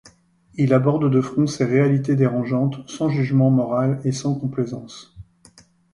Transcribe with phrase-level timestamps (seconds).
[0.55, 5.15] Il aborde de front ces réalités dérangeantes, sans jugement moral et sans complaisance.